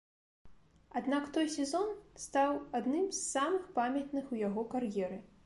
Аднак 0.99 1.27
той 1.35 1.47
сезон 1.57 1.91
стаў 2.23 2.57
адным 2.81 3.05
з 3.11 3.19
самых 3.35 3.69
памятных 3.79 4.25
у 4.35 4.43
яго 4.47 4.67
кар'еры. 4.75 5.23